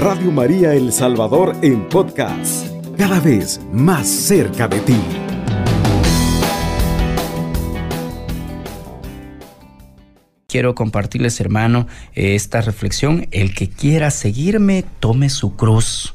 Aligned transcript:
Radio 0.00 0.32
María 0.32 0.72
El 0.72 0.94
Salvador 0.94 1.54
en 1.60 1.86
podcast, 1.86 2.66
cada 2.96 3.20
vez 3.20 3.60
más 3.70 4.08
cerca 4.08 4.66
de 4.66 4.80
ti. 4.80 4.96
Quiero 10.48 10.74
compartirles, 10.74 11.38
hermano, 11.42 11.86
esta 12.14 12.62
reflexión. 12.62 13.28
El 13.30 13.54
que 13.54 13.68
quiera 13.68 14.10
seguirme, 14.10 14.86
tome 15.00 15.28
su 15.28 15.54
cruz. 15.54 16.14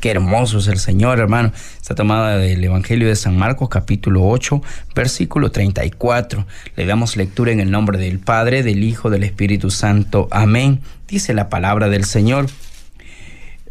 Qué 0.00 0.10
hermoso 0.10 0.58
es 0.58 0.66
el 0.66 0.78
Señor, 0.78 1.18
hermano. 1.18 1.52
Está 1.80 1.94
tomada 1.94 2.36
del 2.36 2.62
Evangelio 2.62 3.08
de 3.08 3.16
San 3.16 3.38
Marcos, 3.38 3.70
capítulo 3.70 4.28
8, 4.28 4.60
versículo 4.94 5.50
34. 5.50 6.46
Le 6.76 6.84
damos 6.84 7.16
lectura 7.16 7.50
en 7.50 7.60
el 7.60 7.70
nombre 7.70 7.96
del 7.96 8.18
Padre, 8.18 8.62
del 8.62 8.84
Hijo, 8.84 9.08
del 9.08 9.22
Espíritu 9.22 9.70
Santo. 9.70 10.28
Amén. 10.30 10.82
Dice 11.08 11.32
la 11.32 11.48
palabra 11.48 11.88
del 11.88 12.04
Señor. 12.04 12.48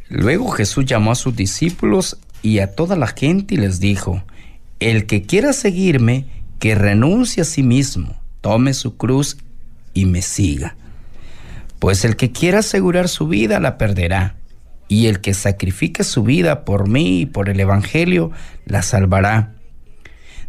Luego 0.10 0.50
Jesús 0.52 0.86
llamó 0.86 1.12
a 1.12 1.16
sus 1.16 1.36
discípulos 1.36 2.18
y 2.42 2.60
a 2.60 2.76
toda 2.76 2.96
la 2.96 3.08
gente 3.08 3.56
y 3.56 3.58
les 3.58 3.80
dijo, 3.80 4.24
el 4.80 5.06
que 5.08 5.24
quiera 5.24 5.54
seguirme, 5.54 6.26
que 6.60 6.76
renuncie 6.76 7.42
a 7.42 7.46
sí 7.46 7.64
mismo, 7.64 8.16
tome 8.42 8.74
su 8.74 8.98
cruz 8.98 9.38
y 9.94 10.06
me 10.06 10.22
siga. 10.22 10.76
Pues 11.80 12.06
el 12.06 12.16
que 12.16 12.32
quiera 12.32 12.60
asegurar 12.60 13.10
su 13.10 13.28
vida 13.28 13.60
la 13.60 13.78
perderá, 13.78 14.36
y 14.88 15.08
el 15.08 15.22
que 15.22 15.34
sacrifique 15.34 16.04
su 16.04 16.24
vida 16.24 16.66
por 16.66 16.88
mí 16.88 17.22
y 17.22 17.26
por 17.26 17.50
el 17.50 17.60
Evangelio 17.60 18.32
la 18.66 18.84
salvará. 18.84 19.54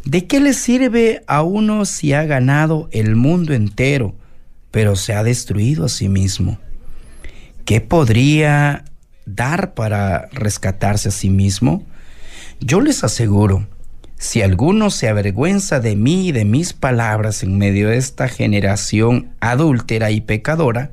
¿De 0.05 0.27
qué 0.27 0.41
le 0.41 0.53
sirve 0.53 1.23
a 1.27 1.43
uno 1.43 1.85
si 1.85 2.13
ha 2.13 2.25
ganado 2.25 2.89
el 2.93 3.17
mundo 3.17 3.55
entero, 3.55 4.15
pero 4.71 4.95
se 4.95 5.15
ha 5.15 5.23
destruido 5.23 5.87
a 5.87 5.89
sí 5.89 6.09
mismo? 6.09 6.59
¿Qué 7.65 7.81
podría 7.81 8.85
dar 9.27 9.75
para 9.75 10.29
rescatarse 10.33 11.11
a 11.11 11.13
sí 11.13 11.29
mismo? 11.29 11.85
Yo 12.61 12.81
les 12.81 13.05
aseguro, 13.05 13.67
si 14.19 14.41
alguno 14.41 14.91
se 14.91 15.09
avergüenza 15.09 15.79
de 15.81 15.95
mí 15.95 16.29
y 16.29 16.33
de 16.33 16.47
mis 16.47 16.73
palabras 16.73 17.43
en 17.43 17.59
medio 17.59 17.91
de 17.91 17.99
esta 17.99 18.29
generación 18.29 19.33
adúltera 19.41 20.11
y 20.11 20.23
pecadora, 20.23 20.93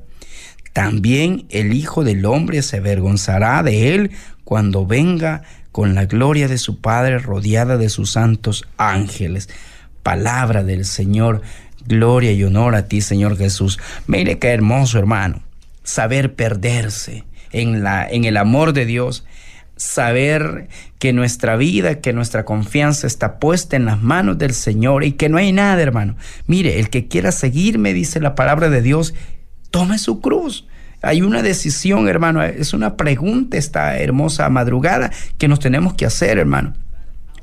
también 0.73 1.45
el 1.49 1.73
Hijo 1.73 2.03
del 2.03 2.25
Hombre 2.25 2.61
se 2.63 2.77
avergonzará 2.77 3.63
de 3.63 3.95
él 3.95 4.11
cuando 4.43 4.85
venga 4.85 5.43
con 5.71 5.95
la 5.95 6.05
gloria 6.05 6.47
de 6.47 6.57
su 6.57 6.81
Padre 6.81 7.19
rodeada 7.19 7.77
de 7.77 7.89
sus 7.89 8.11
santos 8.11 8.65
ángeles. 8.77 9.49
Palabra 10.01 10.63
del 10.63 10.83
Señor, 10.83 11.41
gloria 11.87 12.33
y 12.33 12.43
honor 12.43 12.75
a 12.75 12.87
ti, 12.87 13.01
Señor 13.01 13.37
Jesús. 13.37 13.79
Mire 14.07 14.39
qué 14.39 14.49
hermoso, 14.49 14.99
hermano, 14.99 15.41
saber 15.83 16.35
perderse 16.35 17.23
en, 17.53 17.83
la, 17.83 18.05
en 18.05 18.25
el 18.25 18.37
amor 18.37 18.73
de 18.73 18.85
Dios, 18.85 19.25
saber 19.75 20.67
que 20.99 21.13
nuestra 21.13 21.55
vida, 21.55 21.99
que 21.99 22.13
nuestra 22.13 22.45
confianza 22.45 23.07
está 23.07 23.39
puesta 23.39 23.75
en 23.75 23.85
las 23.85 24.01
manos 24.01 24.37
del 24.37 24.53
Señor 24.53 25.03
y 25.03 25.13
que 25.13 25.29
no 25.29 25.37
hay 25.37 25.51
nada, 25.51 25.81
hermano. 25.81 26.15
Mire, 26.47 26.79
el 26.79 26.89
que 26.89 27.07
quiera 27.07 27.31
seguirme, 27.31 27.93
dice 27.93 28.19
la 28.19 28.35
palabra 28.35 28.69
de 28.69 28.81
Dios, 28.81 29.13
tome 29.71 29.97
su 29.97 30.21
cruz. 30.21 30.67
Hay 31.01 31.21
una 31.21 31.41
decisión, 31.41 32.07
hermano, 32.07 32.41
es 32.43 32.73
una 32.73 32.95
pregunta 32.95 33.57
esta 33.57 33.97
hermosa 33.97 34.47
madrugada 34.49 35.11
que 35.37 35.47
nos 35.47 35.59
tenemos 35.59 35.95
que 35.95 36.05
hacer, 36.05 36.37
hermano. 36.37 36.73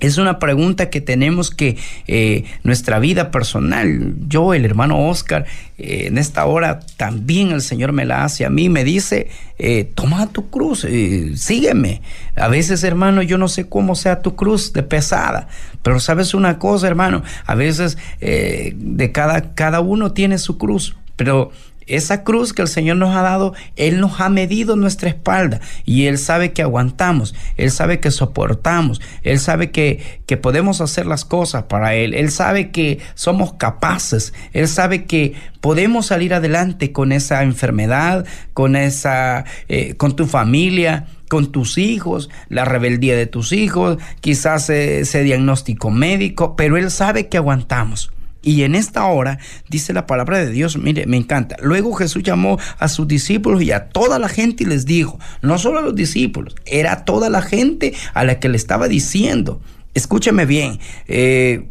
Es 0.01 0.17
una 0.17 0.39
pregunta 0.39 0.89
que 0.89 1.03
tenemos 1.03 1.51
que, 1.51 1.77
eh, 2.07 2.45
nuestra 2.65 2.99
vida 2.99 3.31
personal, 3.31 4.15
yo, 4.27 4.55
el 4.55 4.65
hermano 4.65 5.09
Oscar, 5.09 5.45
eh, 5.77 6.07
en 6.07 6.17
esta 6.17 6.47
hora 6.47 6.81
también 6.97 7.51
el 7.51 7.61
Señor 7.61 7.93
me 7.93 8.07
la 8.07 8.25
hace 8.25 8.47
a 8.47 8.51
mí, 8.51 8.71
me 8.71 8.83
dice, 8.83 9.29
eh, 9.59 9.85
toma 9.95 10.27
tu 10.29 10.49
cruz, 10.49 10.87
sígueme. 11.35 12.01
A 12.35 12.49
veces, 12.49 12.83
hermano, 12.83 13.21
yo 13.21 13.37
no 13.37 13.49
sé 13.49 13.69
cómo 13.69 13.95
sea 13.95 14.23
tu 14.23 14.37
cruz 14.37 14.73
de 14.73 14.83
pesada, 14.83 15.49
pero 15.83 16.01
sabes 16.01 16.33
una 16.33 16.59
cosa, 16.59 16.89
hermano, 16.89 17.23
a 17.45 17.55
veces 17.55 17.99
de 18.21 19.11
cada, 19.13 19.55
cada 19.55 19.81
uno 19.81 20.13
tiene 20.13 20.39
su 20.39 20.57
cruz, 20.57 20.97
pero 21.17 21.53
esa 21.91 22.25
cruz 22.25 22.53
que 22.53 22.63
el 22.63 22.69
Señor 22.69 22.97
nos 22.97 23.15
ha 23.15 23.23
dado, 23.23 23.55
Él 23.77 24.01
nos 24.01 24.21
ha 24.21 24.29
medido 24.29 24.77
nuestra 24.77 25.09
espalda 25.09 25.61
y 25.85 26.07
Él 26.07 26.19
sabe 26.19 26.53
que 26.53 26.63
aguantamos, 26.63 27.35
Él 27.57 27.71
sabe 27.71 28.01
que 28.01 28.11
soportamos, 28.11 29.01
Él 29.23 29.39
sabe 29.39 29.71
que, 29.71 30.21
que 30.27 30.37
podemos 30.37 30.81
hacer 30.81 31.07
las 31.07 31.25
cosas 31.25 31.65
para 31.65 31.95
Él, 31.95 32.15
Él 32.15 32.31
sabe 32.31 32.71
que 32.71 32.99
somos 33.15 33.55
capaces, 33.55 34.33
Él 34.53 34.69
sabe 34.69 35.05
que 35.05 35.35
podemos 35.61 36.07
salir 36.07 36.35
adelante 36.35 36.93
con 36.93 37.13
esa 37.13 37.43
enfermedad, 37.43 38.25
con 38.53 38.77
esa, 38.77 39.45
eh, 39.69 39.95
con 39.95 40.17
tu 40.17 40.27
familia, 40.27 41.07
con 41.29 41.53
tus 41.53 41.79
hijos, 41.79 42.29
la 42.49 42.65
rebeldía 42.65 43.17
de 43.17 43.27
tus 43.27 43.53
hijos, 43.53 43.99
quizás 44.21 44.69
ese 44.71 45.23
diagnóstico 45.23 45.91
médico, 45.91 46.57
pero 46.57 46.77
Él 46.77 46.91
sabe 46.91 47.29
que 47.29 47.37
aguantamos. 47.37 48.11
Y 48.43 48.63
en 48.63 48.75
esta 48.75 49.05
hora 49.07 49.39
dice 49.69 49.93
la 49.93 50.07
palabra 50.07 50.39
de 50.39 50.51
Dios, 50.51 50.79
mire, 50.79 51.07
me 51.07 51.17
encanta. 51.17 51.57
Luego 51.63 51.93
Jesús 51.95 52.23
llamó 52.23 52.59
a 52.79 52.89
sus 52.89 53.07
discípulos 53.07 53.63
y 53.63 53.73
a 53.73 53.89
toda 53.89 54.19
la 54.19 54.29
gente 54.29 54.65
y 54.65 54.67
les 54.67 54.87
dijo, 54.87 55.19
no 55.43 55.59
solo 55.59 55.79
a 55.79 55.83
los 55.83 55.95
discípulos, 55.95 56.55
era 56.65 57.05
toda 57.05 57.29
la 57.29 57.43
gente 57.43 57.95
a 58.15 58.25
la 58.25 58.41
que 58.41 58.49
le 58.49 58.57
estaba 58.57 58.89
diciendo, 58.89 59.61
escúcheme 59.93 60.47
bien, 60.47 60.79
eh, 61.07 61.69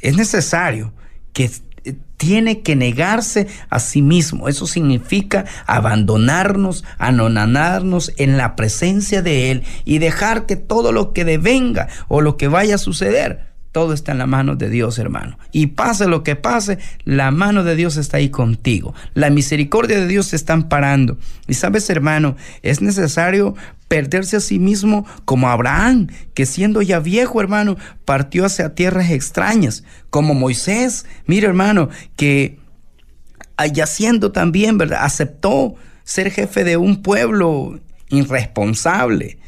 es 0.00 0.16
necesario 0.16 0.92
que 1.32 1.50
tiene 2.16 2.62
que 2.62 2.74
negarse 2.74 3.46
a 3.68 3.78
sí 3.78 4.02
mismo. 4.02 4.48
Eso 4.48 4.66
significa 4.66 5.44
abandonarnos, 5.66 6.84
anonanarnos 6.98 8.12
en 8.16 8.36
la 8.36 8.56
presencia 8.56 9.22
de 9.22 9.50
Él 9.50 9.62
y 9.84 9.98
dejar 9.98 10.46
que 10.46 10.56
todo 10.56 10.90
lo 10.90 11.12
que 11.12 11.24
devenga 11.24 11.88
o 12.08 12.20
lo 12.20 12.36
que 12.36 12.48
vaya 12.48 12.76
a 12.76 12.78
suceder 12.78 13.53
todo 13.74 13.92
está 13.92 14.12
en 14.12 14.18
la 14.18 14.28
mano 14.28 14.54
de 14.54 14.70
Dios, 14.70 15.00
hermano. 15.00 15.36
Y 15.50 15.66
pase 15.66 16.06
lo 16.06 16.22
que 16.22 16.36
pase, 16.36 16.78
la 17.04 17.32
mano 17.32 17.64
de 17.64 17.74
Dios 17.74 17.96
está 17.96 18.18
ahí 18.18 18.28
contigo. 18.28 18.94
La 19.14 19.30
misericordia 19.30 19.98
de 19.98 20.06
Dios 20.06 20.30
te 20.30 20.36
está 20.36 20.52
amparando. 20.52 21.18
Y 21.48 21.54
sabes, 21.54 21.90
hermano, 21.90 22.36
es 22.62 22.80
necesario 22.80 23.56
perderse 23.88 24.36
a 24.36 24.40
sí 24.40 24.60
mismo 24.60 25.04
como 25.24 25.48
Abraham, 25.48 26.06
que 26.34 26.46
siendo 26.46 26.82
ya 26.82 27.00
viejo, 27.00 27.40
hermano, 27.40 27.76
partió 28.04 28.44
hacia 28.44 28.76
tierras 28.76 29.10
extrañas, 29.10 29.82
como 30.08 30.34
Moisés. 30.34 31.04
Mira, 31.26 31.48
hermano, 31.48 31.88
que 32.14 32.60
ya 33.72 33.88
siendo 33.88 34.30
también, 34.30 34.78
¿verdad? 34.78 35.00
Aceptó 35.02 35.74
ser 36.04 36.30
jefe 36.30 36.62
de 36.62 36.76
un 36.76 37.02
pueblo 37.02 37.80
irresponsable 38.08 39.38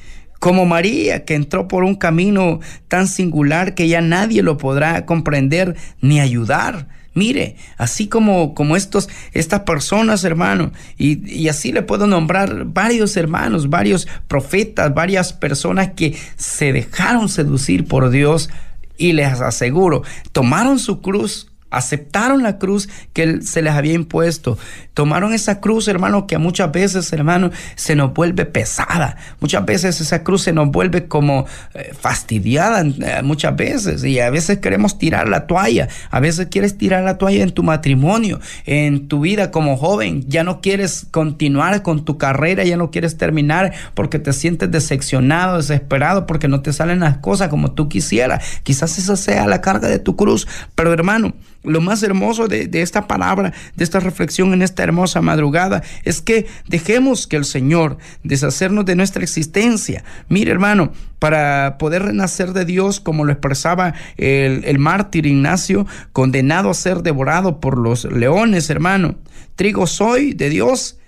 como 0.47 0.65
María, 0.65 1.25
que 1.25 1.35
entró 1.35 1.67
por 1.67 1.83
un 1.83 1.97
camino 1.97 2.61
tan 2.87 3.09
singular 3.09 3.75
que 3.75 3.89
ya 3.89 4.01
nadie 4.01 4.45
lo 4.45 4.59
podrá 4.59 5.05
comprender 5.05 5.75
ni 6.01 6.21
ayudar. 6.21 6.87
Mire, 7.15 7.57
así 7.79 8.07
como, 8.07 8.55
como 8.55 8.77
estos, 8.77 9.09
estas 9.33 9.63
personas, 9.63 10.23
hermano, 10.23 10.71
y, 10.97 11.29
y, 11.29 11.49
así 11.49 11.73
le 11.73 11.83
puedo 11.83 12.07
nombrar 12.07 12.65
varios 12.67 13.17
hermanos, 13.17 13.71
varios 13.71 14.07
profetas, 14.29 14.95
varias 14.95 15.33
personas 15.33 15.95
que 15.97 16.17
se 16.37 16.73
dejaron 16.73 17.29
seducir 17.29 17.85
por 17.85 18.11
Dios 18.11 18.49
y 18.97 19.15
les 19.15 19.41
aseguro, 19.41 20.05
tomaron 20.31 20.79
su 20.79 21.01
cruz 21.01 21.49
aceptaron 21.71 22.43
la 22.43 22.59
cruz 22.59 22.89
que 23.13 23.43
se 23.43 23.63
les 23.63 23.75
había 23.75 23.95
impuesto. 23.95 24.59
Tomaron 24.95 25.35
esa 25.35 25.61
cruz, 25.61 25.89
hermano, 25.89 26.27
que 26.27 26.39
muchas 26.39 26.73
veces, 26.73 27.13
hermano, 27.13 27.51
se 27.75 27.95
nos 27.97 28.15
vuelve 28.15 28.47
pesada. 28.47 29.17
Muchas 29.41 29.65
veces 29.67 30.01
esa 30.01 30.23
cruz 30.23 30.43
se 30.43 30.53
nos 30.53 30.71
vuelve 30.71 31.07
como 31.07 31.47
eh, 31.75 31.93
fastidiada, 31.99 32.83
eh, 32.83 33.23
muchas 33.23 33.57
veces. 33.57 34.05
Y 34.05 34.21
a 34.21 34.31
veces 34.31 34.59
queremos 34.59 34.99
tirar 34.99 35.29
la 35.29 35.47
toalla. 35.47 35.89
A 36.11 36.21
veces 36.21 36.49
quieres 36.51 36.79
tirar 36.79 37.05
la 37.05 37.19
toalla 37.19 37.43
en 37.43 37.51
tu 37.51 37.63
matrimonio, 37.63 38.41
en 38.65 39.09
tu 39.09 39.21
vida 39.21 39.51
como 39.51 39.77
joven. 39.77 40.25
Ya 40.29 40.45
no 40.45 40.61
quieres 40.61 41.07
continuar 41.11 41.83
con 41.83 42.05
tu 42.05 42.17
carrera, 42.17 42.65
ya 42.65 42.77
no 42.77 42.91
quieres 42.91 43.17
terminar 43.17 43.73
porque 43.95 44.19
te 44.19 44.33
sientes 44.33 44.71
decepcionado, 44.71 45.59
desesperado, 45.59 46.27
porque 46.27 46.49
no 46.49 46.63
te 46.63 46.73
salen 46.73 47.01
las 47.01 47.19
cosas 47.19 47.49
como 47.49 47.73
tú 47.73 47.89
quisieras. 47.89 48.45
Quizás 48.63 48.99
esa 48.99 49.17
sea 49.17 49.47
la 49.47 49.61
carga 49.61 49.89
de 49.89 49.99
tu 49.99 50.17
cruz. 50.17 50.47
Pero 50.75 50.93
hermano, 50.93 51.35
lo 51.67 51.81
más 51.81 52.03
hermoso 52.03 52.49
de, 52.49 52.69
esta 52.73 53.07
palabra, 53.07 53.53
de 53.75 53.85
esta 53.85 54.01
reflexión 54.01 54.53
en 54.53 54.63
esta 54.63 54.83
hermosa 54.83 55.21
madrugada, 55.21 55.83
es 56.05 56.23
que 56.23 56.47
dejemos 56.69 57.27
que 57.27 57.37
el 57.37 57.45
Señor 57.45 57.99
deshacernos 58.23 58.85
de 58.85 58.97
nuestra 58.97 59.23
existencia. 59.23 60.05
Mire, 60.29 60.51
hermano, 60.51 60.93
para 61.19 61.77
poder 61.79 62.05
renacer 62.05 62.53
de 62.53 62.65
Dios, 62.65 63.01
como 63.01 63.25
lo 63.25 63.33
expresaba 63.33 63.95
el, 64.17 64.65
el 64.65 64.79
mártir 64.79 65.27
Ignacio, 65.27 65.87
condenado 66.13 66.71
a 66.71 66.75
ser 66.75 67.03
devorado 67.03 67.61
por 67.61 67.79
los 67.79 68.05
leones, 68.05 68.71
hermano. 68.71 69.17
Trigo 69.57 69.87
soy 69.87 70.35
de 70.35 70.51
Dios, 70.51 70.99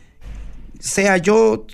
sea 0.81 1.17
yo 1.19 1.67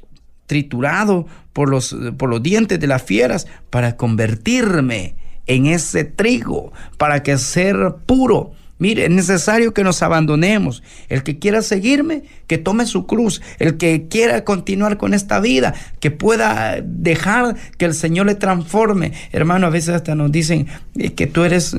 triturado 0.46 1.26
por 1.52 1.70
los, 1.70 1.96
por 2.18 2.28
los 2.28 2.42
dientes 2.42 2.78
de 2.78 2.86
las 2.86 3.02
fieras 3.02 3.46
para 3.70 3.96
convertirme 3.96 5.16
en 5.46 5.66
ese 5.66 6.04
trigo, 6.04 6.72
para 6.98 7.22
que 7.22 7.38
ser 7.38 7.96
puro 8.06 8.52
Mire, 8.78 9.04
es 9.04 9.10
necesario 9.10 9.72
que 9.72 9.84
nos 9.84 10.02
abandonemos. 10.02 10.82
El 11.08 11.22
que 11.22 11.38
quiera 11.38 11.62
seguirme, 11.62 12.24
que 12.46 12.58
tome 12.58 12.86
su 12.86 13.06
cruz. 13.06 13.40
El 13.58 13.76
que 13.76 14.08
quiera 14.08 14.44
continuar 14.44 14.96
con 14.96 15.14
esta 15.14 15.40
vida, 15.40 15.74
que 16.00 16.10
pueda 16.10 16.80
dejar 16.82 17.56
que 17.78 17.84
el 17.84 17.94
Señor 17.94 18.26
le 18.26 18.34
transforme. 18.34 19.12
Hermano, 19.32 19.66
a 19.66 19.70
veces 19.70 19.94
hasta 19.94 20.14
nos 20.14 20.32
dicen 20.32 20.66
eh, 20.96 21.12
que 21.12 21.26
tú 21.26 21.44
eres... 21.44 21.76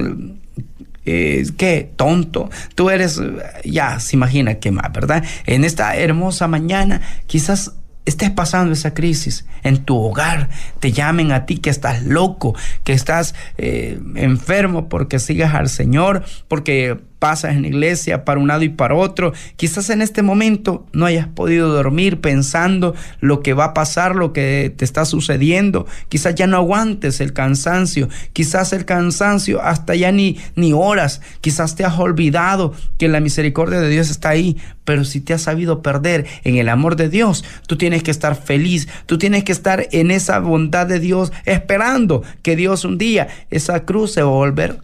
Eh, 1.07 1.45
qué 1.55 1.87
tonto, 1.95 2.49
tú 2.73 2.89
eres, 2.89 3.21
ya 3.63 3.99
se 3.99 4.15
imagina 4.15 4.55
qué 4.55 4.71
más, 4.71 4.91
¿verdad? 4.91 5.23
En 5.45 5.63
esta 5.63 5.95
hermosa 5.95 6.47
mañana, 6.47 6.99
quizás 7.27 7.73
estés 8.05 8.29
pasando 8.29 8.73
esa 8.73 8.93
crisis 8.93 9.45
en 9.63 9.83
tu 9.83 9.97
hogar, 9.97 10.49
te 10.79 10.91
llamen 10.91 11.31
a 11.31 11.45
ti 11.45 11.57
que 11.57 11.69
estás 11.69 12.03
loco, 12.03 12.55
que 12.83 12.93
estás 12.93 13.35
eh, 13.57 13.99
enfermo 14.15 14.89
porque 14.89 15.19
sigas 15.19 15.53
al 15.55 15.69
Señor, 15.69 16.23
porque 16.47 16.99
pasas 17.19 17.55
en 17.55 17.63
la 17.63 17.67
iglesia 17.69 18.25
para 18.25 18.39
un 18.39 18.47
lado 18.47 18.63
y 18.63 18.69
para 18.69 18.95
otro. 18.95 19.33
Quizás 19.55 19.89
en 19.89 20.01
este 20.01 20.21
momento 20.21 20.85
no 20.93 21.05
hayas 21.05 21.27
podido 21.27 21.69
dormir 21.69 22.21
pensando 22.21 22.95
lo 23.19 23.41
que 23.41 23.53
va 23.53 23.65
a 23.65 23.73
pasar, 23.73 24.15
lo 24.15 24.33
que 24.33 24.73
te 24.75 24.85
está 24.85 25.05
sucediendo. 25.05 25.87
Quizás 26.09 26.35
ya 26.35 26.47
no 26.47 26.57
aguantes 26.57 27.21
el 27.21 27.33
cansancio. 27.33 28.09
Quizás 28.33 28.73
el 28.73 28.85
cansancio 28.85 29.61
hasta 29.61 29.95
ya 29.95 30.11
ni, 30.11 30.37
ni 30.55 30.73
horas. 30.73 31.21
Quizás 31.41 31.75
te 31.75 31.85
has 31.85 31.97
olvidado 31.97 32.73
que 32.97 33.07
la 33.07 33.19
misericordia 33.19 33.79
de 33.79 33.89
Dios 33.89 34.09
está 34.09 34.29
ahí. 34.29 34.57
Pero 34.83 35.03
si 35.03 35.19
te 35.19 35.33
has 35.33 35.41
sabido 35.41 35.81
perder 35.81 36.25
en 36.43 36.57
el 36.57 36.69
amor 36.69 36.95
de 36.95 37.09
Dios, 37.09 37.43
tú 37.67 37.77
tienes 37.77 38.03
que 38.03 38.11
estar 38.11 38.35
feliz. 38.35 38.87
Tú 39.05 39.17
tienes 39.17 39.43
que 39.43 39.51
estar 39.51 39.87
en 39.91 40.11
esa 40.11 40.39
bondad 40.39 40.85
de 40.85 40.99
Dios, 40.99 41.31
esperando 41.45 42.23
que 42.43 42.55
Dios 42.55 42.85
un 42.85 42.97
día 42.97 43.27
esa 43.49 43.85
cruz 43.85 44.13
se 44.13 44.21
va 44.21 44.29
a 44.29 44.31
volver 44.31 44.79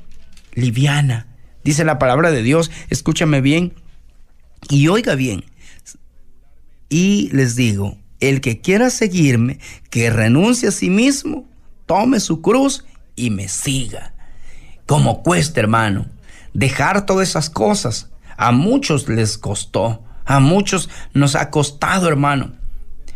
liviana 0.54 1.31
Dice 1.64 1.84
la 1.86 2.00
palabra 2.00 2.32
de 2.32 2.44
Dios, 2.44 2.72
escúchame 2.90 3.42
bien 3.42 3.74
y 4.70 4.88
oiga 4.88 5.16
bien. 5.16 5.46
Y 6.90 7.30
les 7.32 7.56
digo, 7.56 7.98
el 8.20 8.42
que 8.42 8.62
quiera 8.62 8.90
seguirme, 8.90 9.60
que 9.90 10.10
renuncie 10.10 10.70
a 10.70 10.72
sí 10.72 10.90
mismo, 10.90 11.46
tome 11.86 12.20
su 12.20 12.42
cruz 12.42 12.86
y 13.16 13.30
me 13.30 13.48
siga. 13.48 14.14
Como 14.86 15.24
cuesta, 15.24 15.60
hermano, 15.60 16.06
dejar 16.54 17.06
todas 17.06 17.30
esas 17.30 17.50
cosas. 17.50 18.10
A 18.38 18.52
muchos 18.52 19.08
les 19.08 19.38
costó, 19.38 20.04
a 20.26 20.40
muchos 20.40 20.90
nos 21.14 21.36
ha 21.36 21.50
costado, 21.50 22.08
hermano. 22.08 22.54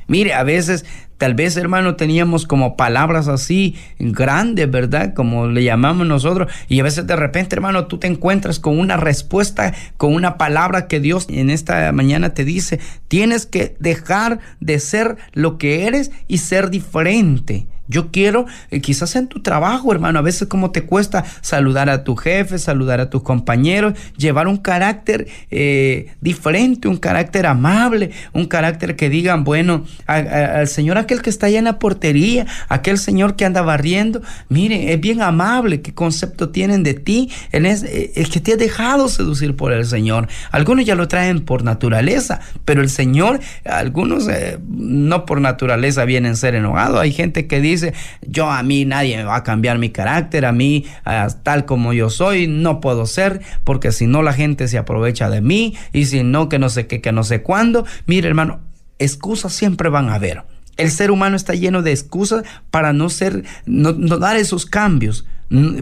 Mire, 0.08 0.34
a 0.34 0.44
veces 0.44 0.86
Tal 1.18 1.34
vez, 1.34 1.56
hermano, 1.56 1.96
teníamos 1.96 2.46
como 2.46 2.76
palabras 2.76 3.28
así 3.30 3.76
grandes, 4.00 4.70
¿verdad? 4.70 5.14
Como 5.14 5.48
le 5.48 5.64
llamamos 5.64 6.06
nosotros. 6.06 6.52
Y 6.68 6.80
a 6.80 6.84
veces 6.84 7.08
de 7.08 7.16
repente, 7.16 7.56
hermano, 7.56 7.88
tú 7.88 7.98
te 7.98 8.08
encuentras 8.08 8.60
con 8.60 8.78
una 8.78 8.98
respuesta, 8.98 9.74
con 9.98 10.14
una 10.14 10.38
palabra 10.38 10.88
que 10.88 11.00
Dios 11.00 11.28
en 11.30 11.50
esta 11.50 11.92
mañana 11.94 12.34
te 12.34 12.44
dice. 12.44 12.80
Tienes 13.08 13.46
que 13.46 13.76
dejar 13.80 14.40
de 14.60 14.80
ser 14.80 15.16
lo 15.34 15.58
que 15.58 15.88
eres 15.88 16.12
y 16.28 16.40
ser 16.40 16.70
diferente. 16.70 17.68
Yo 17.88 18.12
quiero, 18.12 18.46
eh, 18.72 18.82
quizás 18.82 19.16
en 19.16 19.28
tu 19.28 19.42
trabajo, 19.42 19.92
hermano, 19.92 20.18
a 20.18 20.24
veces 20.24 20.48
como 20.48 20.72
te 20.72 20.84
cuesta 20.84 21.24
saludar 21.42 21.90
a 21.90 22.04
tu 22.04 22.16
jefe, 22.16 22.58
saludar 22.58 23.00
a 23.00 23.10
tus 23.10 23.22
compañeros, 23.22 23.94
llevar 24.18 24.48
un 24.48 24.58
carácter 24.58 25.28
eh, 25.52 26.12
diferente, 26.20 26.88
un 26.88 26.98
carácter 26.98 27.46
amable, 27.46 28.12
un 28.34 28.46
carácter 28.46 28.96
que 28.96 29.10
digan, 29.10 29.44
bueno, 29.44 29.86
al 30.08 30.68
Señor 30.68 30.98
que 31.22 31.30
está 31.30 31.48
allá 31.48 31.60
en 31.60 31.66
la 31.66 31.80
portería, 31.80 32.48
aquel 32.70 32.98
Señor 32.98 33.36
que 33.36 33.46
anda 33.46 33.62
barriendo, 33.62 34.22
mire, 34.50 34.94
es 34.94 35.00
bien 35.00 35.22
amable, 35.22 35.82
qué 35.82 35.94
concepto 35.94 36.50
tienen 36.50 36.84
de 36.84 36.96
ti, 36.96 37.30
Él 37.52 37.66
es, 37.66 37.84
eh, 37.84 38.12
que 38.32 38.40
te 38.40 38.54
ha 38.54 38.58
dejado 38.58 39.10
seducir 39.10 39.56
por 39.56 39.74
el 39.74 39.86
Señor. 39.86 40.28
Algunos 40.52 40.86
ya 40.86 40.96
lo 40.96 41.08
traen 41.08 41.42
por 41.42 41.64
naturaleza, 41.64 42.40
pero 42.66 42.82
el 42.82 42.90
Señor, 42.90 43.40
algunos 43.64 44.28
no 44.68 45.26
por 45.26 45.40
naturaleza 45.40 46.06
vienen 46.06 46.34
a 46.34 46.36
ser 46.36 46.56
enojados. 46.56 47.00
Hay 47.00 47.12
gente 47.12 47.48
que 47.48 47.62
dice, 47.62 47.76
dice, 47.76 47.94
yo 48.26 48.50
a 48.50 48.64
mí 48.64 48.86
nadie 48.86 49.18
me 49.18 49.24
va 49.24 49.38
a 49.38 49.44
cambiar 49.44 49.78
mi 49.78 49.90
carácter, 49.90 50.46
a 50.46 50.52
mí 50.52 50.86
tal 51.44 51.66
como 51.66 51.94
yo 51.94 52.10
soy, 52.10 52.48
no 52.48 52.82
puedo 52.82 53.06
ser, 53.06 53.42
porque 53.64 53.92
si 53.92 54.08
no 54.08 54.22
la 54.22 54.34
gente 54.34 54.68
se 54.68 54.78
aprovecha 54.78 55.30
de 55.30 55.42
mí 55.42 55.76
y 55.94 56.06
si 56.06 56.24
no 56.24 56.50
que 56.50 56.60
no 56.60 56.70
sé 56.70 56.88
qué, 56.88 57.02
que 57.02 57.12
no 57.12 57.24
sé 57.24 57.42
cuándo. 57.42 57.86
Mire 58.06 58.28
hermano, 58.28 58.62
excusas 59.00 59.54
siempre 59.54 59.90
van 59.90 60.10
a 60.10 60.16
haber. 60.16 60.55
El 60.78 60.92
ser 60.92 61.12
humano 61.12 61.36
está 61.36 61.54
lleno 61.54 61.82
de 61.82 61.92
excusas 61.92 62.44
para 62.72 62.94
no 62.94 63.10
ser, 63.10 63.44
no, 63.66 63.94
dar 63.94 64.36
esos 64.36 64.66
cambios. 64.66 65.26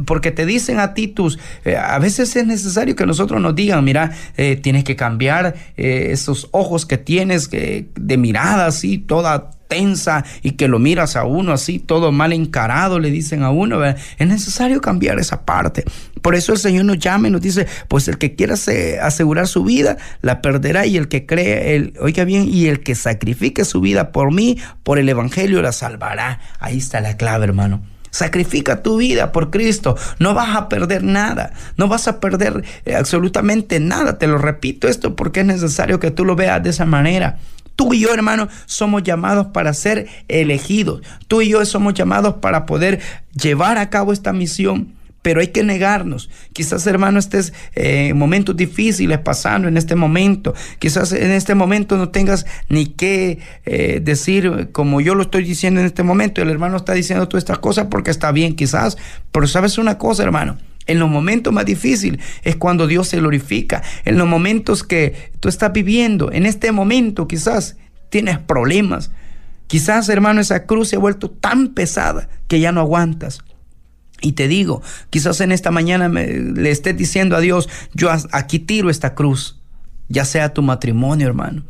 Porque 0.05 0.31
te 0.31 0.45
dicen 0.45 0.79
a 0.79 0.93
ti 0.93 1.07
tus, 1.07 1.39
eh, 1.63 1.77
a 1.77 1.97
veces 1.99 2.35
es 2.35 2.45
necesario 2.45 2.95
que 2.95 3.05
nosotros 3.05 3.41
nos 3.41 3.55
digan, 3.55 3.83
mira, 3.83 4.11
eh, 4.35 4.57
tienes 4.57 4.83
que 4.83 4.95
cambiar 4.95 5.55
eh, 5.77 6.09
esos 6.11 6.49
ojos 6.51 6.85
que 6.85 6.97
tienes 6.97 7.49
de 7.49 8.17
mirada 8.17 8.65
así, 8.65 8.97
toda 8.97 9.51
tensa 9.69 10.23
y 10.41 10.51
que 10.51 10.67
lo 10.67 10.79
miras 10.79 11.15
a 11.15 11.23
uno 11.23 11.53
así, 11.53 11.79
todo 11.79 12.11
mal 12.11 12.33
encarado, 12.33 12.99
le 12.99 13.09
dicen 13.09 13.41
a 13.41 13.49
uno, 13.49 13.83
es 13.83 14.27
necesario 14.27 14.81
cambiar 14.81 15.17
esa 15.17 15.45
parte. 15.45 15.85
Por 16.21 16.35
eso 16.35 16.51
el 16.51 16.59
Señor 16.59 16.85
nos 16.85 16.99
llama 16.99 17.29
y 17.29 17.31
nos 17.31 17.41
dice, 17.41 17.65
pues 17.87 18.07
el 18.07 18.17
que 18.17 18.35
quiera 18.35 18.55
asegurar 19.01 19.47
su 19.47 19.63
vida, 19.63 19.97
la 20.21 20.41
perderá 20.41 20.85
y 20.85 20.97
el 20.97 21.07
que 21.07 21.25
cree, 21.25 21.93
oiga 21.99 22.23
bien, 22.23 22.47
y 22.47 22.67
el 22.67 22.81
que 22.81 22.95
sacrifique 22.95 23.65
su 23.65 23.81
vida 23.81 24.11
por 24.11 24.31
mí, 24.33 24.57
por 24.83 24.99
el 24.99 25.09
Evangelio, 25.09 25.61
la 25.61 25.71
salvará. 25.71 26.39
Ahí 26.59 26.77
está 26.77 27.01
la 27.01 27.17
clave, 27.17 27.45
hermano. 27.45 27.92
Sacrifica 28.13 28.83
tu 28.83 28.97
vida 28.97 29.31
por 29.31 29.49
Cristo. 29.49 29.97
No 30.19 30.35
vas 30.35 30.55
a 30.55 30.69
perder 30.69 31.03
nada. 31.03 31.51
No 31.77 31.87
vas 31.87 32.07
a 32.07 32.19
perder 32.19 32.63
eh, 32.85 32.95
absolutamente 32.95 33.79
nada. 33.79 34.19
Te 34.19 34.27
lo 34.27 34.37
repito 34.37 34.87
esto 34.87 35.15
porque 35.15 35.39
es 35.39 35.47
necesario 35.47 35.99
que 35.99 36.11
tú 36.11 36.23
lo 36.23 36.35
veas 36.35 36.61
de 36.61 36.69
esa 36.69 36.85
manera. 36.85 37.39
Tú 37.75 37.95
y 37.95 38.01
yo, 38.01 38.13
hermano, 38.13 38.49
somos 38.67 39.01
llamados 39.01 39.47
para 39.47 39.73
ser 39.73 40.07
elegidos. 40.27 41.01
Tú 41.27 41.41
y 41.41 41.49
yo 41.49 41.65
somos 41.65 41.95
llamados 41.95 42.35
para 42.35 42.67
poder 42.67 43.01
llevar 43.33 43.79
a 43.79 43.89
cabo 43.89 44.13
esta 44.13 44.31
misión 44.31 44.93
pero 45.23 45.39
hay 45.41 45.47
que 45.47 45.63
negarnos. 45.63 46.29
Quizás, 46.51 46.85
hermano, 46.85 47.17
estés 47.17 47.53
en 47.73 48.11
eh, 48.11 48.13
momentos 48.13 48.55
difíciles 48.55 49.17
pasando 49.19 49.67
en 49.67 49.77
este 49.77 49.95
momento. 49.95 50.53
Quizás 50.77 51.13
en 51.13 51.31
este 51.31 51.55
momento 51.55 51.97
no 51.97 52.09
tengas 52.09 52.45
ni 52.69 52.85
qué 52.85 53.39
eh, 53.65 54.01
decir 54.03 54.69
como 54.71 55.01
yo 55.01 55.15
lo 55.15 55.23
estoy 55.23 55.43
diciendo 55.43 55.79
en 55.79 55.87
este 55.87 56.03
momento. 56.03 56.41
El 56.41 56.49
hermano 56.49 56.77
está 56.77 56.93
diciendo 56.93 57.27
todas 57.27 57.41
estas 57.41 57.59
cosas 57.59 57.87
porque 57.89 58.11
está 58.11 58.31
bien, 58.31 58.55
quizás. 58.55 58.97
Pero 59.31 59.47
sabes 59.47 59.79
una 59.79 59.97
cosa, 59.97 60.23
hermano. 60.23 60.57
En 60.85 60.99
los 60.99 61.09
momentos 61.09 61.53
más 61.53 61.65
difíciles 61.65 62.19
es 62.43 62.57
cuando 62.57 62.85
Dios 62.85 63.07
se 63.07 63.17
glorifica. 63.17 63.81
En 64.03 64.17
los 64.17 64.27
momentos 64.27 64.83
que 64.83 65.31
tú 65.39 65.47
estás 65.47 65.71
viviendo, 65.71 66.33
en 66.33 66.45
este 66.45 66.73
momento 66.73 67.29
quizás 67.29 67.77
tienes 68.09 68.39
problemas. 68.39 69.09
Quizás, 69.67 70.09
hermano, 70.09 70.41
esa 70.41 70.65
cruz 70.65 70.89
se 70.89 70.97
ha 70.97 70.99
vuelto 70.99 71.31
tan 71.31 71.69
pesada 71.69 72.27
que 72.49 72.59
ya 72.59 72.73
no 72.73 72.81
aguantas. 72.81 73.39
Y 74.23 74.31
te 74.31 74.47
digo, 74.47 74.81
quizás 75.09 75.41
en 75.41 75.51
esta 75.51 75.69
mañana 75.69 76.07
le 76.07 76.71
estés 76.71 76.95
diciendo 76.95 77.35
a 77.35 77.41
Dios, 77.41 77.67
yo 77.93 78.09
aquí 78.31 78.57
tiro 78.57 78.89
esta 78.89 79.15
cruz, 79.15 79.59
ya 80.07 80.23
sea 80.23 80.53
tu 80.53 80.61
matrimonio, 80.61 81.27
hermano. 81.27 81.63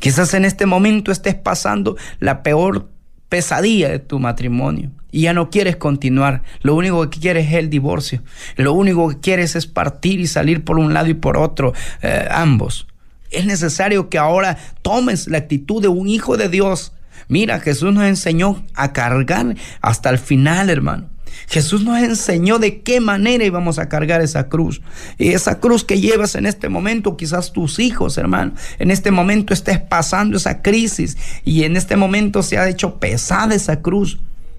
Quizás 0.00 0.34
en 0.34 0.44
este 0.44 0.66
momento 0.66 1.12
estés 1.12 1.36
pasando 1.36 1.96
la 2.18 2.42
peor 2.42 2.88
pesadilla 3.28 3.88
de 3.88 4.00
tu 4.00 4.18
matrimonio 4.18 4.90
y 5.12 5.22
ya 5.22 5.32
no 5.32 5.48
quieres 5.48 5.76
continuar. 5.76 6.42
Lo 6.60 6.74
único 6.74 7.08
que 7.08 7.20
quieres 7.20 7.46
es 7.46 7.54
el 7.54 7.70
divorcio. 7.70 8.20
Lo 8.56 8.72
único 8.72 9.08
que 9.08 9.20
quieres 9.20 9.54
es 9.54 9.68
partir 9.68 10.18
y 10.18 10.26
salir 10.26 10.64
por 10.64 10.80
un 10.80 10.92
lado 10.92 11.08
y 11.08 11.14
por 11.14 11.36
otro, 11.36 11.72
eh, 12.02 12.26
ambos. 12.32 12.88
Es 13.30 13.46
necesario 13.46 14.08
que 14.08 14.18
ahora 14.18 14.58
tomes 14.82 15.28
la 15.28 15.38
actitud 15.38 15.80
de 15.80 15.88
un 15.88 16.08
hijo 16.08 16.36
de 16.36 16.48
Dios. 16.48 16.92
Mira, 17.28 17.60
Jesús 17.60 17.94
nos 17.94 18.04
enseñó 18.04 18.64
a 18.74 18.92
cargar 18.92 19.54
hasta 19.80 20.10
el 20.10 20.18
final, 20.18 20.68
hermano. 20.68 21.15
Jesús 21.48 21.84
nos 21.84 21.98
enseñó 21.98 22.58
de 22.58 22.80
qué 22.80 23.00
manera 23.00 23.44
íbamos 23.44 23.78
a 23.78 23.88
cargar 23.88 24.20
esa 24.20 24.48
cruz. 24.48 24.80
Y 25.18 25.28
esa 25.28 25.60
cruz 25.60 25.84
que 25.84 26.00
llevas 26.00 26.34
en 26.34 26.46
este 26.46 26.68
momento, 26.68 27.16
quizás 27.16 27.52
tus 27.52 27.78
hijos, 27.78 28.18
hermano, 28.18 28.52
en 28.78 28.90
este 28.90 29.10
momento 29.10 29.54
estés 29.54 29.80
pasando 29.80 30.36
esa 30.36 30.62
crisis 30.62 31.16
y 31.44 31.64
en 31.64 31.76
este 31.76 31.96
momento 31.96 32.42
se 32.42 32.58
ha 32.58 32.68
hecho 32.68 32.98
pesada 32.98 33.54
esa 33.54 33.80
cruz. 33.82 34.18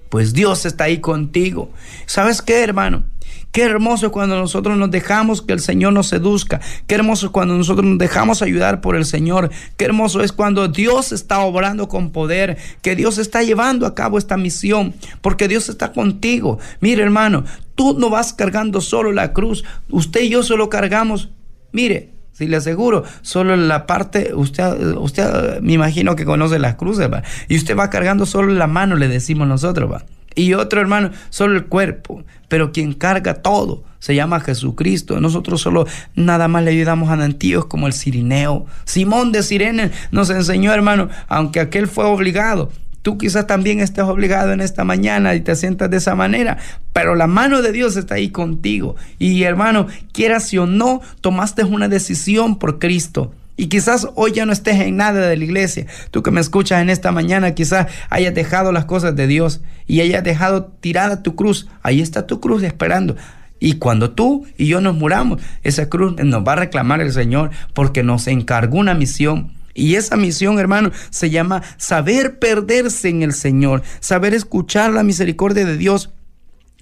Pues 0.09 0.33
Dios 0.33 0.65
está 0.65 0.85
ahí 0.85 0.99
contigo. 0.99 1.71
¿Sabes 2.05 2.41
qué, 2.41 2.63
hermano? 2.63 3.03
Qué 3.51 3.63
hermoso 3.63 4.11
cuando 4.11 4.37
nosotros 4.37 4.77
nos 4.77 4.91
dejamos 4.91 5.41
que 5.41 5.53
el 5.53 5.59
Señor 5.59 5.93
nos 5.93 6.07
seduzca. 6.07 6.61
Qué 6.85 6.95
hermoso 6.95 7.31
cuando 7.31 7.55
nosotros 7.55 7.85
nos 7.85 7.97
dejamos 7.97 8.41
ayudar 8.41 8.81
por 8.81 8.95
el 8.95 9.05
Señor. 9.05 9.49
Qué 9.77 9.85
hermoso 9.85 10.21
es 10.21 10.31
cuando 10.31 10.67
Dios 10.67 11.11
está 11.11 11.39
obrando 11.39 11.87
con 11.87 12.11
poder, 12.11 12.57
que 12.81 12.95
Dios 12.95 13.17
está 13.17 13.41
llevando 13.43 13.87
a 13.87 13.95
cabo 13.95 14.17
esta 14.17 14.37
misión, 14.37 14.93
porque 15.21 15.47
Dios 15.47 15.69
está 15.69 15.91
contigo. 15.91 16.59
Mire, 16.81 17.03
hermano, 17.03 17.45
tú 17.75 17.97
no 17.97 18.09
vas 18.09 18.33
cargando 18.33 18.81
solo 18.81 19.11
la 19.11 19.33
cruz. 19.33 19.63
Usted 19.89 20.21
y 20.21 20.29
yo 20.29 20.43
solo 20.43 20.69
cargamos. 20.69 21.29
Mire, 21.71 22.11
si 22.37 22.47
le 22.47 22.57
aseguro, 22.57 23.03
solo 23.23 23.55
la 23.55 23.87
parte, 23.87 24.35
usted, 24.35 24.95
usted 24.97 25.59
me 25.61 25.73
imagino 25.73 26.15
que 26.15 26.25
conoce 26.25 26.59
las 26.59 26.75
cruces, 26.75 27.11
¿va? 27.11 27.23
Y 27.47 27.57
usted 27.57 27.75
va 27.75 27.89
cargando 27.89 28.27
solo 28.27 28.53
la 28.53 28.67
mano, 28.67 28.95
le 28.95 29.07
decimos 29.07 29.47
nosotros, 29.47 29.91
¿va? 29.91 30.05
Y 30.37 30.53
otro 30.53 30.79
hermano, 30.79 31.09
solo 31.31 31.55
el 31.55 31.65
cuerpo, 31.65 32.23
pero 32.47 32.71
quien 32.71 32.93
carga 32.93 33.41
todo 33.41 33.83
se 33.97 34.13
llama 34.13 34.39
Jesucristo. 34.39 35.19
Nosotros 35.19 35.59
solo 35.59 35.87
nada 36.15 36.47
más 36.47 36.63
le 36.63 36.69
ayudamos 36.69 37.09
a 37.09 37.15
nantíos 37.15 37.65
como 37.65 37.87
el 37.87 37.93
Cirineo. 37.93 38.67
Simón 38.85 39.31
de 39.31 39.41
Sirene 39.41 39.89
nos 40.11 40.29
enseñó, 40.29 40.71
hermano, 40.71 41.09
aunque 41.27 41.59
aquel 41.59 41.87
fue 41.87 42.05
obligado, 42.05 42.71
Tú 43.01 43.17
quizás 43.17 43.47
también 43.47 43.79
estés 43.79 44.03
obligado 44.03 44.51
en 44.51 44.59
esta 44.59 44.83
mañana 44.83 45.33
y 45.33 45.39
te 45.39 45.55
sientas 45.55 45.89
de 45.89 45.95
esa 45.95 46.13
manera, 46.13 46.57
pero 46.91 47.15
la 47.15 47.25
mano 47.25 47.61
de 47.61 47.71
Dios 47.71 47.95
está 47.95 48.15
ahí 48.15 48.31
contigo. 48.31 48.97
Y 49.17 49.43
hermano, 49.43 49.87
quieras 50.11 50.53
o 50.55 50.65
no, 50.65 50.99
tomaste 51.21 51.63
una 51.63 51.87
decisión 51.87 52.59
por 52.59 52.79
Cristo. 52.79 53.31
Y 53.57 53.67
quizás 53.67 54.07
hoy 54.13 54.31
ya 54.33 54.45
no 54.45 54.53
estés 54.53 54.79
en 54.79 54.97
nada 54.97 55.27
de 55.27 55.35
la 55.35 55.43
iglesia. 55.43 55.87
Tú 56.11 56.21
que 56.21 56.29
me 56.29 56.39
escuchas 56.39 56.79
en 56.81 56.91
esta 56.91 57.11
mañana, 57.11 57.55
quizás 57.55 57.87
hayas 58.09 58.35
dejado 58.35 58.71
las 58.71 58.85
cosas 58.85 59.15
de 59.15 59.25
Dios 59.25 59.61
y 59.87 60.01
hayas 60.01 60.23
dejado 60.23 60.65
tirada 60.79 61.23
tu 61.23 61.35
cruz. 61.35 61.67
Ahí 61.81 61.99
está 61.99 62.27
tu 62.27 62.39
cruz 62.39 62.61
esperando. 62.61 63.15
Y 63.59 63.73
cuando 63.73 64.11
tú 64.11 64.45
y 64.57 64.67
yo 64.67 64.79
nos 64.79 64.95
muramos, 64.95 65.41
esa 65.63 65.89
cruz 65.89 66.15
nos 66.23 66.47
va 66.47 66.53
a 66.53 66.57
reclamar 66.57 67.01
el 67.01 67.11
Señor 67.11 67.49
porque 67.73 68.03
nos 68.03 68.27
encargó 68.27 68.77
una 68.77 68.93
misión. 68.93 69.53
Y 69.73 69.95
esa 69.95 70.17
misión, 70.17 70.59
hermano, 70.59 70.91
se 71.09 71.31
llama 71.31 71.63
saber 71.77 72.37
perderse 72.37 73.09
en 73.09 73.23
el 73.23 73.33
Señor, 73.33 73.81
saber 73.99 74.35
escuchar 74.35 74.91
la 74.91 75.03
misericordia 75.03 75.65
de 75.65 75.77
Dios 75.77 76.11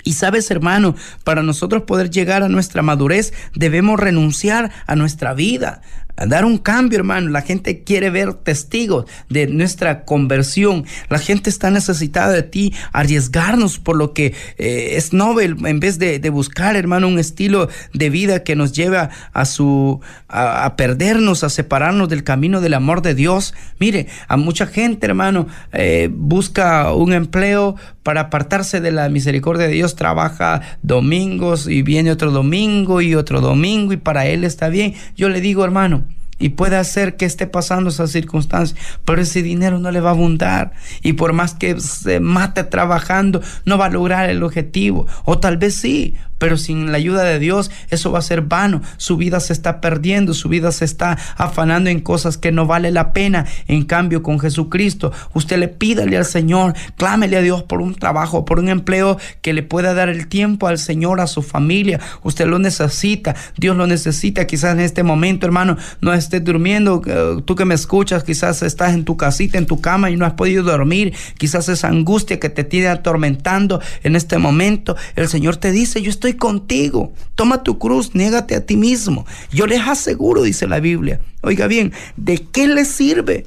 y 0.05 0.13
sabes, 0.13 0.51
hermano, 0.51 0.95
para 1.23 1.41
nosotros 1.41 1.83
poder 1.83 2.11
llegar 2.11 2.43
a 2.43 2.47
nuestra 2.47 2.83
madurez, 2.83 3.33
debemos 3.55 3.99
renunciar 3.99 4.71
a 4.85 4.95
nuestra 4.95 5.33
vida, 5.33 5.81
dar 6.17 6.45
un 6.45 6.57
cambio, 6.57 6.97
hermano. 6.97 7.29
La 7.29 7.41
gente 7.41 7.83
quiere 7.83 8.09
ver 8.09 8.33
testigos 8.33 9.05
de 9.29 9.47
nuestra 9.47 10.05
conversión. 10.05 10.85
La 11.09 11.19
gente 11.19 11.49
está 11.49 11.71
necesitada 11.71 12.31
de 12.31 12.43
ti, 12.43 12.73
arriesgarnos 12.91 13.79
por 13.79 13.95
lo 13.95 14.13
que 14.13 14.33
eh, 14.57 14.93
es 14.93 15.13
Nobel, 15.13 15.57
en 15.65 15.79
vez 15.79 15.99
de, 15.99 16.19
buscar, 16.29 16.75
hermano, 16.75 17.07
un 17.07 17.19
estilo 17.19 17.69
de 17.93 18.09
vida 18.09 18.43
que 18.43 18.55
nos 18.55 18.73
lleva 18.73 19.09
a 19.31 19.45
su 19.45 20.01
a, 20.27 20.75
perdernos, 20.75 21.43
a 21.43 21.49
separarnos 21.49 22.09
del 22.09 22.23
camino 22.23 22.61
del 22.61 22.73
amor 22.73 23.01
de 23.01 23.15
Dios. 23.15 23.53
Mire, 23.79 24.07
a 24.27 24.37
mucha 24.37 24.67
gente, 24.67 25.05
hermano, 25.05 25.47
eh, 25.71 26.09
busca 26.11 26.93
un 26.93 27.13
empleo 27.13 27.75
para 28.03 28.21
apartarse 28.21 28.81
de 28.81 28.91
la 28.91 29.09
misericordia 29.09 29.67
de 29.67 29.73
Dios. 29.73 29.95
Trabaja 29.95 30.61
domingos 30.83 31.67
y 31.67 31.81
viene 31.81 32.11
otro 32.11 32.31
domingo 32.31 33.01
y 33.01 33.15
otro 33.15 33.41
domingo 33.41 33.93
y 33.93 33.97
para 33.97 34.27
él 34.27 34.43
está 34.43 34.69
bien. 34.69 34.93
Yo 35.15 35.29
le 35.29 35.41
digo, 35.41 35.63
hermano, 35.63 36.04
y 36.37 36.49
puede 36.49 36.75
hacer 36.75 37.15
que 37.15 37.25
esté 37.25 37.47
pasando 37.47 37.89
esas 37.89 38.11
circunstancias, 38.11 38.77
pero 39.05 39.21
ese 39.21 39.41
dinero 39.41 39.79
no 39.79 39.91
le 39.91 40.01
va 40.01 40.09
a 40.09 40.13
abundar 40.13 40.71
y 41.01 41.13
por 41.13 41.33
más 41.33 41.53
que 41.53 41.79
se 41.79 42.19
mate 42.19 42.63
trabajando, 42.63 43.41
no 43.65 43.77
va 43.77 43.85
a 43.85 43.89
lograr 43.89 44.29
el 44.29 44.43
objetivo. 44.43 45.07
O 45.23 45.39
tal 45.39 45.57
vez 45.57 45.75
sí, 45.75 46.15
pero 46.37 46.57
sin 46.57 46.91
la 46.91 46.97
ayuda 46.97 47.23
de 47.23 47.39
Dios 47.39 47.71
eso 47.89 48.11
va 48.11 48.19
a 48.19 48.23
ser 48.23 48.41
vano. 48.41 48.81
Su 48.97 49.17
vida 49.17 49.39
se 49.39 49.53
está 49.53 49.81
perdiendo, 49.81 50.33
su 50.33 50.49
vida 50.49 50.71
se 50.71 50.85
está 50.85 51.17
afanando 51.37 51.89
en 51.89 51.99
cosas 51.99 52.37
que 52.37 52.51
no 52.51 52.65
vale 52.65 52.91
la 52.91 53.13
pena. 53.13 53.45
En 53.67 53.83
cambio, 53.83 54.23
con 54.23 54.39
Jesucristo, 54.39 55.11
usted 55.33 55.57
le 55.57 55.67
pídale 55.67 56.17
al 56.17 56.25
Señor, 56.25 56.73
clámele 56.97 57.37
a 57.37 57.41
Dios 57.41 57.63
por 57.63 57.81
un 57.81 57.95
trabajo, 57.95 58.45
por 58.45 58.59
un 58.59 58.69
empleo 58.69 59.17
que 59.41 59.53
le 59.53 59.63
pueda 59.63 59.93
dar 59.93 60.09
el 60.09 60.27
tiempo 60.27 60.67
al 60.67 60.77
Señor, 60.77 61.21
a 61.21 61.27
su 61.27 61.41
familia. 61.41 61.99
Usted 62.23 62.47
lo 62.47 62.59
necesita, 62.59 63.35
Dios 63.57 63.75
lo 63.75 63.87
necesita. 63.87 64.47
Quizás 64.47 64.73
en 64.73 64.81
este 64.81 65.03
momento, 65.03 65.45
hermano, 65.45 65.77
no 66.01 66.13
estés 66.13 66.43
durmiendo. 66.43 67.01
Eh, 67.05 67.41
tú 67.45 67.55
que 67.55 67.65
me 67.65 67.75
escuchas, 67.75 68.23
quizás 68.23 68.61
estás 68.61 68.93
en 68.93 69.05
tu 69.05 69.17
casita, 69.17 69.57
en 69.57 69.65
tu 69.65 69.81
cama 69.81 70.09
y 70.09 70.17
no 70.17 70.25
has 70.25 70.33
podido 70.33 70.63
dormir. 70.63 71.13
Quizás 71.37 71.69
esa 71.69 71.87
angustia 71.87 72.39
que 72.39 72.49
te 72.49 72.63
tiene 72.63 72.87
atormentando 72.87 73.81
en 74.03 74.15
este 74.15 74.37
momento. 74.37 74.95
El 75.15 75.27
Señor 75.27 75.57
te 75.57 75.71
dice, 75.71 76.01
yo 76.01 76.09
estoy 76.09 76.34
contigo. 76.37 77.13
Toma 77.35 77.63
tu 77.63 77.77
cruz, 77.77 78.13
niégate 78.13 78.55
a 78.55 78.65
ti 78.65 78.77
mismo. 78.77 79.25
Yo 79.51 79.67
les 79.67 79.81
aseguro, 79.81 80.43
dice 80.43 80.67
la 80.67 80.79
Biblia. 80.79 81.19
Oiga 81.41 81.67
bien, 81.67 81.93
¿de 82.17 82.37
qué 82.37 82.67
le 82.67 82.85
sirve 82.85 83.45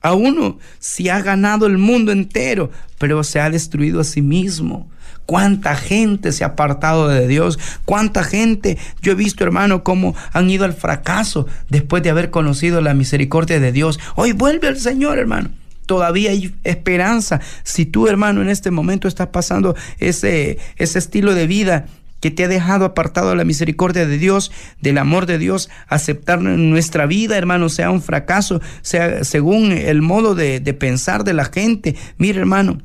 a 0.00 0.14
uno 0.14 0.58
si 0.78 1.08
ha 1.08 1.20
ganado 1.22 1.66
el 1.66 1.78
mundo 1.78 2.12
entero, 2.12 2.70
pero 2.98 3.22
se 3.24 3.40
ha 3.40 3.50
destruido 3.50 4.00
a 4.00 4.04
sí 4.04 4.22
mismo? 4.22 4.88
cuánta 5.26 5.76
gente 5.76 6.32
se 6.32 6.44
ha 6.44 6.48
apartado 6.48 7.08
de 7.08 7.26
Dios, 7.26 7.58
cuánta 7.84 8.24
gente, 8.24 8.78
yo 9.00 9.12
he 9.12 9.14
visto 9.14 9.44
hermano 9.44 9.84
cómo 9.84 10.14
han 10.32 10.50
ido 10.50 10.64
al 10.64 10.74
fracaso 10.74 11.46
después 11.68 12.02
de 12.02 12.10
haber 12.10 12.30
conocido 12.30 12.80
la 12.80 12.94
misericordia 12.94 13.60
de 13.60 13.72
Dios. 13.72 13.98
Hoy 14.14 14.32
vuelve 14.32 14.68
al 14.68 14.78
Señor 14.78 15.18
hermano. 15.18 15.50
Todavía 15.86 16.30
hay 16.30 16.54
esperanza. 16.64 17.40
Si 17.64 17.86
tú, 17.86 18.06
hermano, 18.06 18.40
en 18.40 18.48
este 18.48 18.70
momento 18.70 19.08
estás 19.08 19.28
pasando 19.28 19.74
ese, 19.98 20.58
ese 20.76 20.98
estilo 20.98 21.34
de 21.34 21.46
vida 21.46 21.86
que 22.22 22.30
te 22.30 22.44
ha 22.44 22.48
dejado 22.48 22.84
apartado 22.84 23.30
de 23.30 23.36
la 23.36 23.44
misericordia 23.44 24.06
de 24.06 24.16
Dios, 24.16 24.52
del 24.80 24.96
amor 24.96 25.26
de 25.26 25.38
Dios, 25.38 25.68
aceptar 25.88 26.40
nuestra 26.40 27.04
vida, 27.04 27.36
hermano, 27.36 27.68
sea 27.68 27.90
un 27.90 28.00
fracaso, 28.00 28.62
sea 28.80 29.24
según 29.24 29.72
el 29.72 30.02
modo 30.02 30.36
de, 30.36 30.60
de 30.60 30.72
pensar 30.72 31.24
de 31.24 31.34
la 31.34 31.46
gente. 31.46 31.96
Mire, 32.18 32.38
hermano, 32.38 32.78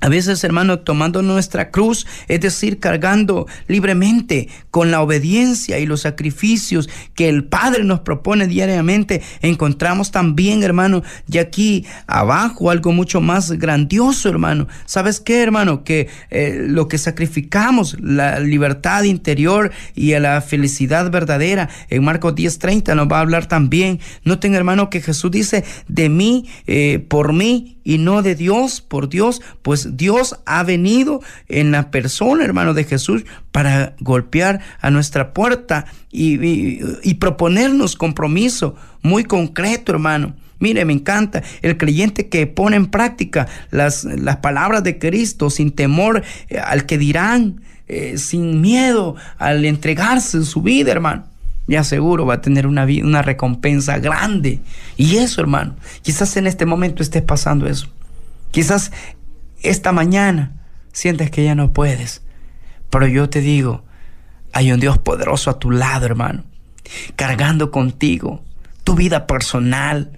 a 0.00 0.08
veces, 0.08 0.42
hermano, 0.44 0.78
tomando 0.78 1.20
nuestra 1.20 1.70
cruz, 1.70 2.06
es 2.26 2.40
decir, 2.40 2.78
cargando 2.78 3.46
libremente 3.68 4.48
con 4.70 4.90
la 4.90 5.02
obediencia 5.02 5.78
y 5.78 5.86
los 5.86 6.00
sacrificios 6.00 6.88
que 7.14 7.28
el 7.28 7.44
Padre 7.44 7.84
nos 7.84 8.00
propone 8.00 8.46
diariamente, 8.46 9.20
encontramos 9.42 10.10
también, 10.10 10.62
hermano, 10.62 11.02
y 11.30 11.38
aquí 11.38 11.84
abajo 12.06 12.70
algo 12.70 12.92
mucho 12.92 13.20
más 13.20 13.52
grandioso, 13.52 14.28
hermano. 14.30 14.68
¿Sabes 14.86 15.20
qué, 15.20 15.42
hermano? 15.42 15.84
Que 15.84 16.08
eh, 16.30 16.64
lo 16.66 16.88
que 16.88 16.96
sacrificamos, 16.96 17.96
la 18.00 18.40
libertad 18.40 19.02
interior 19.04 19.70
y 19.94 20.18
la 20.18 20.40
felicidad 20.40 21.10
verdadera, 21.10 21.68
en 21.90 22.04
Marcos 22.04 22.34
10:30 22.34 22.94
nos 22.94 23.08
va 23.08 23.18
a 23.18 23.20
hablar 23.20 23.46
también. 23.46 24.00
Noten, 24.24 24.54
hermano, 24.54 24.88
que 24.88 25.00
Jesús 25.00 25.30
dice, 25.30 25.64
de 25.88 26.08
mí, 26.08 26.48
eh, 26.66 27.04
por 27.06 27.32
mí 27.32 27.79
y 27.90 27.98
no 27.98 28.22
de 28.22 28.36
Dios 28.36 28.80
por 28.80 29.08
Dios, 29.08 29.42
pues 29.62 29.96
Dios 29.96 30.36
ha 30.46 30.62
venido 30.62 31.20
en 31.48 31.72
la 31.72 31.90
persona, 31.90 32.44
hermano, 32.44 32.72
de 32.72 32.84
Jesús 32.84 33.24
para 33.50 33.96
golpear 33.98 34.60
a 34.80 34.90
nuestra 34.90 35.34
puerta 35.34 35.86
y, 36.12 37.14
proponernos 37.14 37.96
compromiso 37.96 38.76
muy 39.02 39.24
concreto, 39.24 39.90
hermano. 39.90 40.36
Mire, 40.60 40.84
me 40.84 40.92
encanta 40.92 41.42
el 41.62 41.76
creyente 41.76 42.28
que 42.28 42.46
pone 42.46 42.76
en 42.76 42.86
práctica 42.86 43.48
las, 43.72 44.04
las 44.04 44.36
palabras 44.36 44.84
de 44.84 45.00
Cristo 45.00 45.50
sin 45.50 45.72
temor 45.72 46.22
eh, 46.48 46.58
al 46.58 46.86
que 46.86 46.96
dirán, 46.96 47.60
eh, 47.88 48.18
sin 48.18 48.60
miedo 48.60 49.16
al 49.36 49.64
entregarse 49.64 50.36
en 50.36 50.44
su 50.44 50.62
vida, 50.62 50.92
hermano 50.92 51.29
me 51.70 51.78
aseguro 51.78 52.26
va 52.26 52.34
a 52.34 52.40
tener 52.40 52.66
una, 52.66 52.84
una 52.84 53.22
recompensa 53.22 54.00
grande. 54.00 54.58
Y 54.96 55.18
eso, 55.18 55.40
hermano, 55.40 55.76
quizás 56.02 56.36
en 56.36 56.48
este 56.48 56.66
momento 56.66 57.00
estés 57.00 57.22
pasando 57.22 57.68
eso. 57.68 57.86
Quizás 58.50 58.90
esta 59.62 59.92
mañana 59.92 60.50
sientes 60.90 61.30
que 61.30 61.44
ya 61.44 61.54
no 61.54 61.72
puedes. 61.72 62.22
Pero 62.90 63.06
yo 63.06 63.30
te 63.30 63.40
digo, 63.40 63.84
hay 64.52 64.72
un 64.72 64.80
Dios 64.80 64.98
poderoso 64.98 65.48
a 65.48 65.60
tu 65.60 65.70
lado, 65.70 66.06
hermano, 66.06 66.42
cargando 67.14 67.70
contigo 67.70 68.42
tu 68.82 68.96
vida 68.96 69.28
personal. 69.28 70.10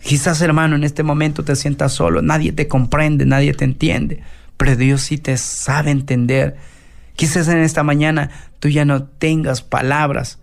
Quizás, 0.00 0.40
hermano, 0.40 0.76
en 0.76 0.84
este 0.84 1.02
momento 1.02 1.42
te 1.42 1.56
sientas 1.56 1.94
solo, 1.94 2.22
nadie 2.22 2.52
te 2.52 2.68
comprende, 2.68 3.26
nadie 3.26 3.54
te 3.54 3.64
entiende, 3.64 4.22
pero 4.56 4.76
Dios 4.76 5.02
sí 5.02 5.18
te 5.18 5.36
sabe 5.36 5.90
entender. 5.90 6.56
Quizás 7.16 7.48
en 7.48 7.58
esta 7.58 7.82
mañana 7.82 8.30
tú 8.60 8.68
ya 8.68 8.84
no 8.84 9.02
tengas 9.02 9.62
palabras 9.62 10.38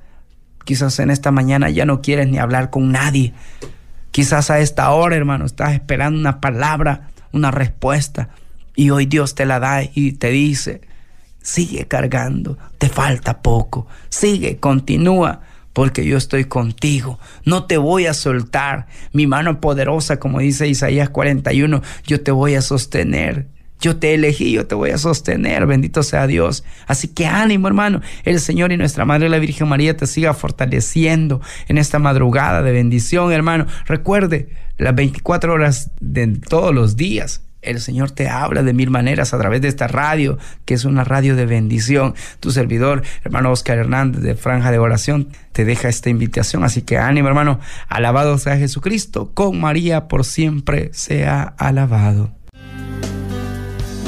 Quizás 0.64 1.00
en 1.00 1.10
esta 1.10 1.32
mañana 1.32 1.70
ya 1.70 1.86
no 1.86 2.02
quieres 2.02 2.28
ni 2.28 2.38
hablar 2.38 2.70
con 2.70 2.92
nadie. 2.92 3.34
Quizás 4.12 4.50
a 4.50 4.60
esta 4.60 4.92
hora, 4.92 5.16
hermano, 5.16 5.46
estás 5.46 5.74
esperando 5.74 6.20
una 6.20 6.40
palabra, 6.40 7.10
una 7.32 7.52
respuesta. 7.52 8.30
Y 8.76 8.90
hoy 8.90 9.06
Dios 9.06 9.36
te 9.36 9.46
la 9.46 9.60
da 9.60 9.84
y 9.84 10.14
te 10.14 10.30
dice, 10.30 10.82
sigue 11.42 11.88
cargando, 11.88 12.58
te 12.78 12.90
falta 12.90 13.42
poco, 13.42 13.88
sigue, 14.10 14.58
continúa, 14.58 15.42
porque 15.74 16.06
yo 16.06 16.18
estoy 16.18 16.46
contigo, 16.46 17.20
no 17.46 17.66
te 17.66 17.78
voy 17.78 18.06
a 18.06 18.14
soltar, 18.14 18.88
mi 19.12 19.28
mano 19.28 19.60
poderosa, 19.60 20.20
como 20.20 20.40
dice 20.40 20.68
Isaías 20.68 21.10
41, 21.10 21.82
yo 22.06 22.22
te 22.22 22.32
voy 22.32 22.56
a 22.56 22.62
sostener, 22.62 23.48
yo 23.84 23.98
te 23.98 24.14
elegí, 24.14 24.54
yo 24.54 24.66
te 24.66 24.76
voy 24.76 24.92
a 24.92 24.98
sostener, 24.98 25.66
bendito 25.66 26.04
sea 26.04 26.26
Dios. 26.26 26.64
Así 26.88 27.10
que 27.10 27.26
ánimo, 27.26 27.68
hermano. 27.68 28.00
El 28.24 28.40
Señor 28.40 28.72
y 28.72 28.78
nuestra 28.78 29.04
Madre 29.04 29.28
la 29.28 29.40
Virgen 29.40 29.68
María 29.68 29.98
te 29.98 30.08
siga 30.08 30.34
fortaleciendo 30.34 31.42
en 31.68 31.78
esta 31.78 32.00
madrugada 32.00 32.62
de 32.62 32.72
bendición, 32.72 33.34
hermano. 33.34 33.68
Recuerde, 33.86 34.48
las 34.78 34.96
24 34.96 35.52
horas 35.52 35.92
de 36.00 36.28
todos 36.28 36.74
los 36.74 36.96
días. 36.96 37.42
El 37.62 37.82
Señor 37.82 38.12
te 38.12 38.30
habla 38.30 38.64
de 38.64 38.74
mil 38.74 38.90
maneras 38.90 39.34
a 39.34 39.38
través 39.38 39.62
de 39.62 39.68
esta 39.68 39.88
radio, 39.88 40.38
que 40.64 40.76
es 40.76 40.86
una 40.86 41.04
radio 41.04 41.36
de 41.36 41.46
bendición. 41.46 42.16
Tu 42.40 42.52
servidor, 42.52 43.04
hermano 43.26 43.52
Oscar 43.52 43.80
Hernández 43.80 44.22
de 44.22 44.36
Franja 44.36 44.72
de 44.72 44.80
Oración, 44.80 45.28
te 45.52 45.66
deja 45.66 45.90
esta 45.90 46.10
invitación. 46.10 46.64
Así 46.64 46.84
que 46.84 46.98
ánimo, 46.98 47.28
hermano. 47.28 47.60
Alabado 47.90 48.38
sea 48.38 48.58
Jesucristo. 48.58 49.32
Con 49.34 49.60
María 49.60 50.08
por 50.08 50.24
siempre 50.24 50.90
sea 50.94 51.54
alabado. 51.58 52.32